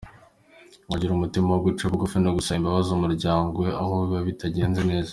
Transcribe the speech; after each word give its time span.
Agira 0.93 1.11
umutima 1.13 1.47
wo 1.51 1.59
guca 1.65 1.89
bugufi 1.91 2.17
no 2.19 2.31
gusaba 2.37 2.57
imbabazi 2.59 2.89
umuryango 2.93 3.55
we 3.63 3.69
aho 3.81 3.93
biba 3.99 4.21
bitagenze 4.29 4.81
neza. 4.89 5.09